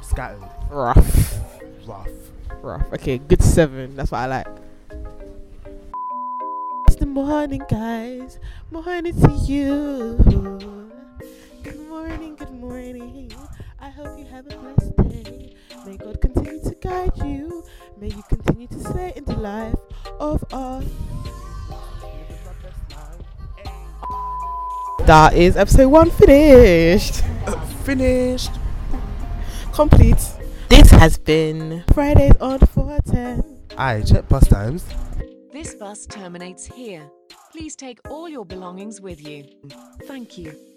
scattered, 0.01 0.39
Rough. 0.69 1.39
rough. 1.87 2.07
Rough. 2.61 2.93
Okay, 2.93 3.17
good 3.17 3.41
seven. 3.43 3.95
That's 3.95 4.11
what 4.11 4.19
I 4.19 4.25
like. 4.27 4.47
It's 7.13 7.19
the 7.19 7.25
morning, 7.25 7.61
guys. 7.69 8.39
Morning 8.71 9.13
to 9.21 9.31
you. 9.45 10.17
Good 11.61 11.87
morning, 11.87 12.35
good 12.35 12.49
morning. 12.49 13.31
I 13.79 13.91
hope 13.91 14.17
you 14.17 14.25
have 14.25 14.47
a 14.47 14.57
blessed 14.57 14.97
day. 14.97 15.53
May 15.85 15.97
God 15.97 16.19
continue 16.19 16.59
to 16.63 16.75
guide 16.81 17.11
you. 17.17 17.63
May 18.01 18.07
you 18.07 18.23
continue 18.29 18.65
to 18.65 18.79
slay 18.79 19.13
in 19.15 19.25
the 19.25 19.35
life 19.35 19.75
of 20.19 20.43
us. 20.51 20.85
That 25.05 25.35
is 25.35 25.55
episode 25.55 25.89
one 25.89 26.09
finished. 26.09 27.23
Finished. 27.85 28.51
Complete. 29.71 30.17
This 30.67 30.89
has 30.89 31.19
been 31.19 31.83
Fridays 31.93 32.37
on 32.41 32.57
410. 32.57 33.59
I 33.77 34.01
check 34.01 34.27
bus 34.27 34.47
times. 34.47 34.83
Bus 35.83 36.05
terminates 36.05 36.65
here. 36.65 37.11
Please 37.51 37.75
take 37.75 37.99
all 38.09 38.29
your 38.29 38.45
belongings 38.45 39.01
with 39.01 39.27
you. 39.27 39.43
Thank 40.07 40.37
you. 40.37 40.72